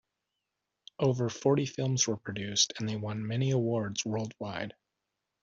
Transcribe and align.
Over 0.97 1.29
forty 1.29 1.67
films 1.67 2.07
were 2.07 2.17
produced 2.17 2.73
and 2.79 2.89
they 2.89 2.95
won 2.95 3.27
many 3.27 3.51
awards 3.51 4.03
worldwide. 4.03 4.73